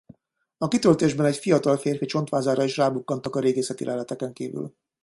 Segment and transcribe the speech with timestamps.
[0.57, 4.73] A kitöltésben egy fiatal férfi csontvázára is rábukkantak a régészeti leleteken kívül.